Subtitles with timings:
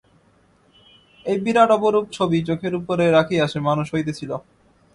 [1.25, 4.31] এই বিরাট অপরূপ ছবি চোখের উপরে রাখিয়া সে মানুষ হইতেছিল।